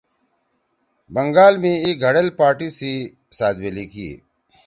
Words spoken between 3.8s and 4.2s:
کی